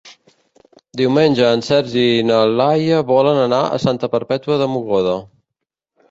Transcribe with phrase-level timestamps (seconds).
[1.01, 5.13] Diumenge en Sergi i na Laia volen anar a Santa Perpètua de Mogoda.